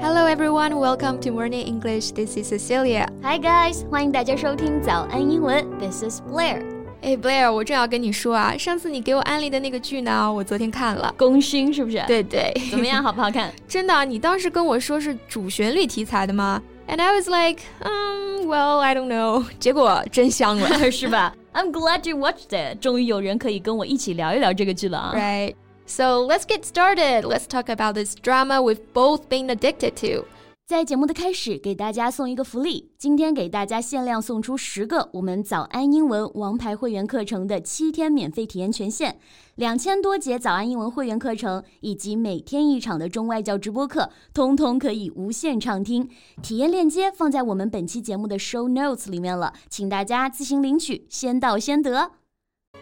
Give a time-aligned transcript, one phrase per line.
[0.00, 2.12] Hello everyone, welcome to Morning English.
[2.12, 3.08] This is Cecilia.
[3.22, 5.64] Hi guys，欢迎大家收听早安英文。
[5.78, 6.62] This is Blair。
[7.02, 11.14] 哎，Blair，我正要跟你说啊，上次你给我安利的那个剧呢，我昨天看了。
[11.18, 12.02] 功勋是不是？
[12.06, 13.52] 对对，怎么样，好不好看？
[13.68, 16.62] 真的，你当时跟我说是主旋律题材的吗？
[16.86, 19.44] And I was like, um, well, I don't know.
[19.58, 21.34] 结果真香了，是吧？
[21.54, 22.80] I'm glad you watched it.
[22.80, 25.12] 终于有人可以跟我一起聊一聊这个剧了啊。
[25.14, 25.54] Right.
[25.88, 27.22] So let's get started.
[27.22, 30.26] Let's talk about this drama we've both been addicted to.
[30.66, 32.90] 在节目的开始，给大家送一个福利。
[32.96, 39.18] 今天给大家限量送出十个我们早安英文王牌会员课程的七天免费体验权限，
[39.56, 46.08] 两千多节早安英文会员课程以及每天一场的中外教直播课，通通可以无限畅听。
[46.42, 52.12] 体验链接放在我们本期节目的 show notes 里面了，请大家自行领取，先到先得。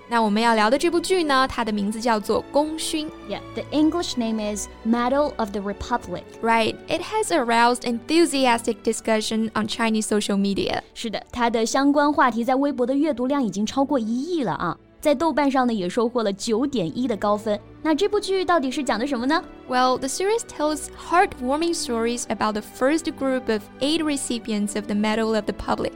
[0.09, 3.09] 那我们要聊的这部剧呢，它的名字叫做《功勋》。
[3.29, 6.23] Yeah, the English name is Medal of the Republic.
[6.41, 10.81] Right, it has aroused enthusiastic discussion on Chinese social media.
[10.93, 14.77] 是的，它的相关话题在微博的阅读量已经超过一亿了啊。
[14.99, 17.59] 在豆瓣上呢也收获了九点一的高分。
[17.83, 25.35] 那这部剧到底是讲的什么呢？Well, the series tells heartwarming stories about the first group of eight recipients of the Medal
[25.35, 25.91] of the Republic.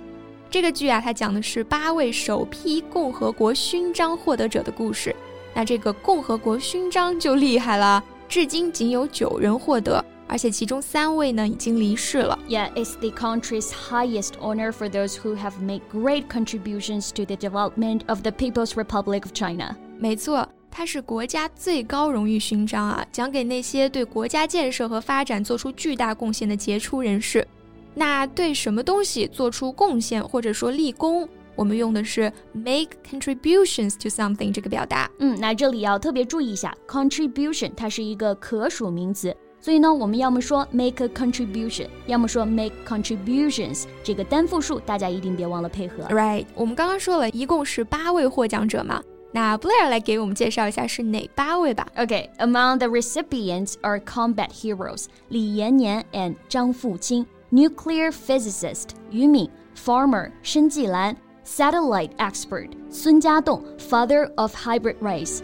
[0.52, 5.16] 这个剧啊，它讲的是八位首批共和国勋章获得者的故事。
[5.56, 12.38] 那这个共和国勋章就厉害了，至今仅有九人获得，而且其中三位呢已经离世了。
[12.50, 18.02] Yeah, it's the country's highest honor for those who have made great contributions to the development
[18.08, 19.78] of the People's Republic of China.
[20.00, 27.48] 没错，它是国家最高荣誉勋章啊，奖给那些对国家建设和发展做出巨大贡献的杰出人士。
[27.94, 35.10] 那对什么东西做出贡献或者说立功，我们用的是 make contributions to something 这个表达。
[35.20, 43.84] 嗯，那这里要特别注意一下，contribution 它是一个可数名词，所以呢，我们要么说 make a contribution，要么说 make contributions。
[44.04, 46.04] 这个单复数大家一定别忘了配合。
[46.06, 49.04] Right，我们刚刚说了一共是八位获奖者嘛。
[49.34, 51.88] 那 Blair 来给我们介绍一下是哪八位吧。
[51.96, 57.26] Okay，among the recipients are combat heroes 李延年 and 张富清。
[57.52, 65.42] nuclear physicist 于敏，farmer 申纪兰，satellite expert Sun Jiadong, father of hybrid rice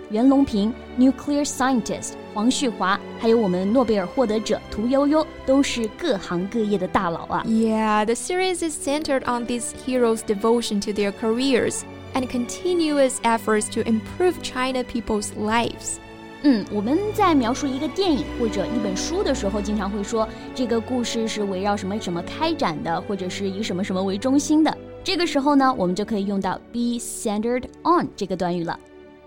[0.97, 7.44] nuclear scientist 黄旭华，还有我们诺贝尔获得者屠呦呦，都是各行各业的大佬啊。
[7.46, 11.81] Yeah, the series is centered on these heroes' devotion to their careers
[12.13, 16.00] and continuous efforts to improve China people's lives.
[16.43, 24.77] 嗯，我们在描述一个电影或者一本书的时候，经常会说这个故事是围绕什么什么开展的，或者是以什么什么为中心的。
[25.03, 28.79] 这个时候呢，我们就可以用到 be centered on 这个短语了。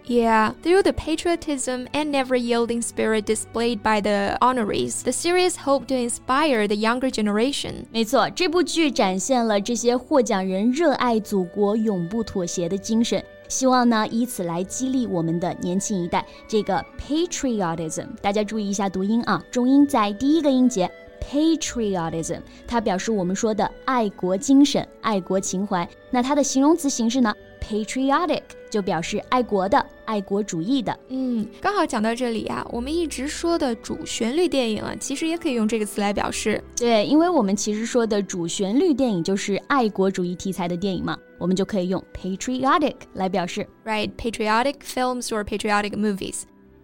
[0.06, 5.86] Yeah, through the patriotism and never yielding spirit displayed by the honorees, the series hoped
[5.88, 7.84] to inspire the younger generation.
[7.92, 13.22] 没错，这部剧展现了这些获奖人热爱祖国、永不妥协的精神。
[13.50, 16.24] 希望呢，以此来激励我们的年轻一代。
[16.48, 20.90] 这个 patriotism，大家注意一下读音啊，重音在第一个音节。
[21.20, 25.86] patriotism，它表示我们说的爱国精神、爱国情怀。
[26.10, 27.34] 那它的形容词形式呢
[27.70, 30.98] ？patriotic 就表示爱国的、爱国主义的。
[31.08, 36.62] 嗯，刚好讲到这里啊，我们一直说的主旋律电影啊，其实也可以用这个词来表示。
[36.76, 41.16] 对，因为我们其实说的主旋律电影就是爱国主义题材的电影嘛。
[41.38, 44.10] 我们就可以用 patriotic 来表示，right?
[44.18, 46.42] Patriotic films or patriotic movies.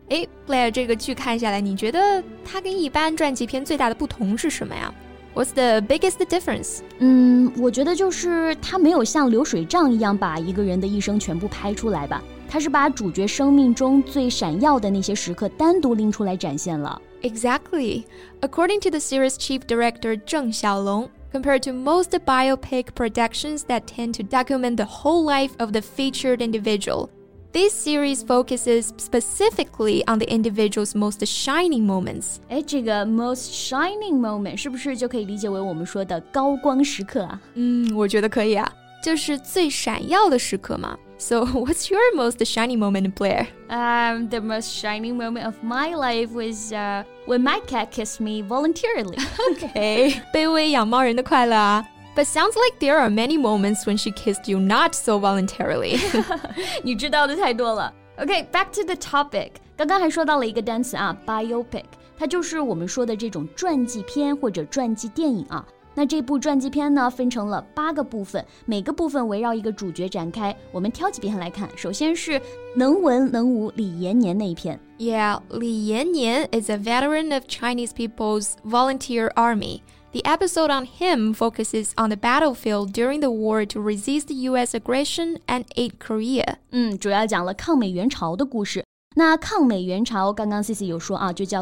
[0.09, 4.95] 哎，Blair，这个剧看下来，你觉得它跟一般传记片最大的不同是什么呀
[5.36, 6.80] ？What's the biggest difference？
[7.00, 17.02] 嗯，我觉得就是它没有像流水账一样把一个人的一生全部拍出来吧，它是把主角生命中最闪耀的那些时刻单独拎出来展现了。
[17.22, 18.04] Exactly.
[18.42, 24.16] According to the series chief director Zheng Xiaolong compared to most biopic productions that tend
[24.16, 27.10] to document the whole life of the featured individual.
[27.56, 32.38] This series focuses specifically on the individual's most shining moments.
[32.48, 37.42] 哎，这个 most shining moment 是不是就可以理解为我们说的高光时刻啊？
[37.56, 38.72] 嗯，我觉得可以啊，
[39.04, 40.98] 就是最闪耀的时刻嘛。
[41.18, 43.46] so, what's your most shining moment, Blair?
[43.70, 48.42] Um, the most shining moment of my life was uh, when my cat kissed me
[48.42, 49.18] voluntarily.
[49.52, 51.86] okay, 卑微养猫人的快乐啊。
[52.16, 55.98] But sounds like there are many moments when she kissed you not so voluntarily.
[56.84, 57.94] 你知道的太多了。
[58.18, 59.52] Okay, back to the topic.
[59.78, 61.86] 刚刚还说到了一个单词啊，biopic，
[62.18, 65.66] 它就是我们说的这种传记片或者传记电影啊。
[65.94, 70.56] 那这部传记片呢，分成了八个部分，每个部分围绕一个主角展开。
[70.72, 71.68] 我们挑几篇来看。
[71.76, 72.40] 首先是
[72.76, 74.80] 能文能武李延年那一篇。
[74.98, 79.82] Yeah, Li Yannian is a veteran of Chinese People's Volunteer Army.
[80.17, 84.73] The episode on him focuses on the battlefield during the war to resist U.S.
[84.73, 86.57] aggression and aid Korea.
[86.73, 86.97] Ceci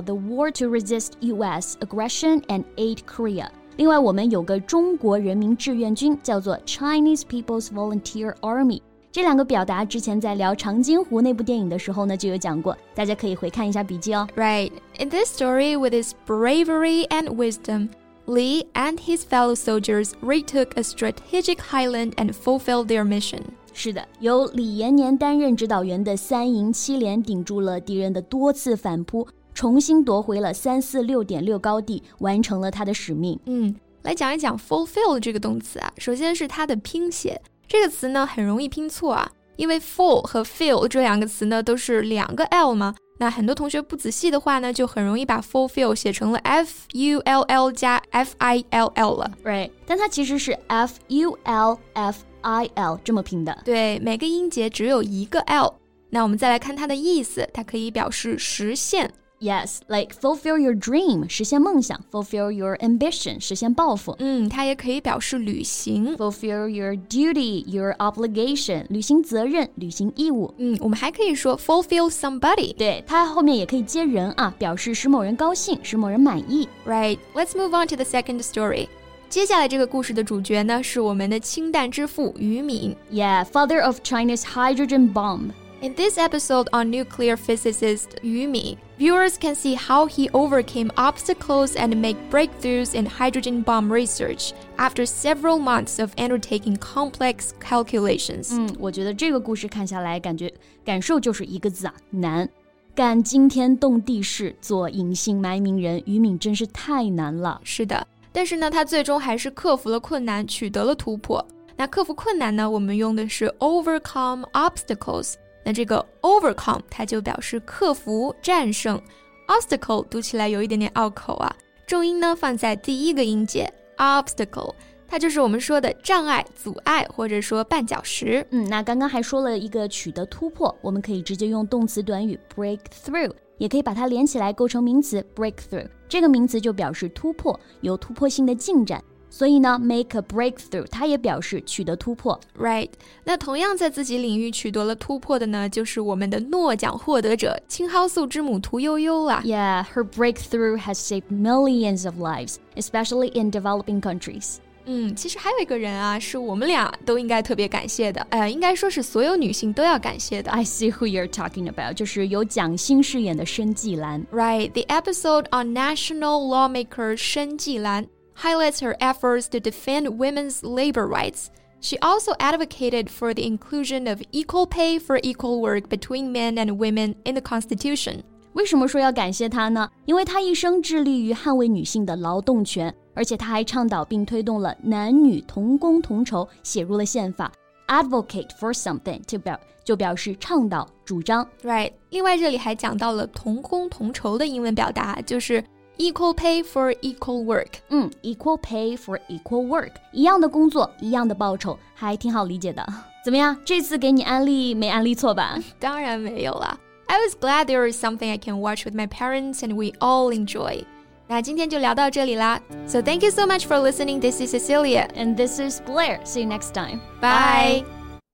[0.04, 1.76] The War to Resist U.S.
[1.80, 3.48] Aggression and Aid Korea。
[3.76, 8.80] 另外，我们有个中国人民志愿军，叫做 Chinese People's Volunteer Army。
[9.10, 14.28] 这两个表达之前在聊《长津湖》那部电影的时候呢，就有讲过，大家可以回看一下笔记哦。
[14.36, 14.70] Right,
[15.00, 17.88] in this story, with its bravery and wisdom.
[18.26, 23.40] Li and his fellow soldiers retook a strategic highland and fulfilled their mission.
[23.74, 33.38] 是的，由李延年担任指导员的三营七连顶住了敌人的多次反扑，重新夺回了三四六点六高地，完成了他的使命。
[33.46, 35.92] 嗯，来讲一讲 fulfill 这个动词啊。
[35.98, 42.94] 首先是它的拼写，这个词呢很容易拼错啊，因为 full 和 fill 这两个词呢都是两个 l 嘛。
[43.16, 49.70] 那很多同学不仔细的话呢，就很容易把 fulfill 写成了 f u l l 加 f i l l 了，right？
[49.86, 52.24] 但它其实是 f u l f。
[52.46, 55.74] i l 这么拼的，对，每个音节只有一个 l。
[56.10, 59.10] 那我们再来看它的意思，它可以表示实现。
[59.41, 64.13] Yes, like fulfill your dream，实现梦想；fulfill your ambition，实现抱负。
[64.19, 70.53] 嗯，它也可以表示履行；fulfill your duty, your obligation，履行责任、履行义务。
[70.57, 76.67] 嗯，我们还可以说 fulfill somebody，对，它后面也可以接人啊，表示使某人高兴，使某人满意。
[76.85, 78.89] Right, let's move on to the second story.
[79.29, 82.93] 接下来这个故事的主角呢，是我们的氢弹之父俞敏。
[83.09, 85.51] Yeah, father of China's hydrogen bomb.
[85.84, 91.76] In this episode on nuclear physicist Yu Min, viewers can see how he overcame obstacles
[91.76, 98.44] and made breakthroughs in hydrogen bomb research after several months of undertaking complex calculations.
[98.44, 100.50] Mm, 嗯，我觉得这个故事看下来，感觉
[100.86, 102.48] 感受就是一个字啊，难。
[102.94, 107.60] 干惊天动地事，做隐姓埋名人，于敏真是太难了。
[107.62, 111.46] 是的，但是呢，他最终还是克服了困难，取得了突破。
[111.76, 115.34] 那克服困难呢，我们用的是 overcome obstacles。
[115.64, 119.00] 那这个 overcome 它就表示克服、战胜。
[119.48, 121.56] obstacle 读起来有一点点拗口啊，
[121.86, 124.74] 重音呢放在第一个音节 obstacle，
[125.08, 128.46] 它就是我们说的障碍、阻碍或者说绊脚石。
[128.50, 133.32] 嗯，那刚刚还说了一个取得突破，我们可以直接用动词短语 break through。
[133.56, 139.02] 也可以把它连起来构成名词 breakthrough，这个名词就表示突破，有突破性的进展。
[139.33, 142.39] 所以呢，make a breakthrough，它也表示取得突破。
[142.57, 142.89] Right，
[143.23, 149.43] 那同样在自己领域取得了突破的呢，就是我们的诺奖获得者青蒿素之母屠呦呦啦。
[149.45, 154.55] Yeah，her breakthrough has saved millions of lives, especially in developing countries.
[154.85, 158.25] 嗯，其实还有一个人啊，是我们俩都应该特别感谢的。
[158.31, 160.49] 呃，应该说是所有女性都要感谢的。
[160.49, 164.25] I see who you're talking about，就是由蒋欣饰演的申纪兰。
[164.31, 171.47] Right, the episode on national lawmaker 申纪兰 highlights her efforts to defend women's labor rights.
[171.81, 176.77] She also advocated for the inclusion of equal pay for equal work between men and
[176.77, 178.21] women in the Constitution.
[178.53, 179.89] 为什么说要感谢她呢？
[180.05, 182.93] 因为她一生致力于捍卫女性的劳动权。
[183.15, 187.51] 而且他还倡导并推动了男女同工同酬，写入了宪法。
[187.87, 191.45] Advocate for something 就表就表示倡导、主张。
[191.61, 191.91] Right。
[192.11, 195.61] 另外这里还讲到了同工同酬的英文表达，就是
[195.97, 197.79] equal pay for equal work。
[197.89, 202.85] 嗯，equal pay for equal work，一样的工作，一样的报酬，还挺好理解的。
[203.23, 203.57] 怎么样？
[203.65, 205.57] 这次给你安利没安利错吧？
[205.79, 206.79] 当然没有了。
[207.07, 210.85] I was glad there is something I can watch with my parents and we all enjoy.
[211.27, 212.61] 那今天就聊到这里啦。
[212.87, 214.19] So thank you so much for listening.
[214.19, 216.19] This is Cecilia and this is Blair.
[216.23, 217.01] See you next time.
[217.21, 217.83] Bye.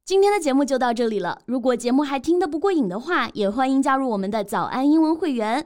[0.05, 1.39] 今天的节目就到这里了。
[1.45, 5.65] 如果节目还听得不过瘾的话，也欢迎加入我们的早安英文会员。